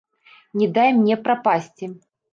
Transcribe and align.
Не 0.61 0.69
дай 0.77 0.89
мне 1.01 1.15
прапасці. 1.27 1.85